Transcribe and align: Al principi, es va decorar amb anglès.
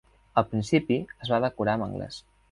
Al 0.41 0.45
principi, 0.53 0.97
es 1.25 1.31
va 1.33 1.39
decorar 1.43 1.75
amb 1.79 1.85
anglès. 1.89 2.19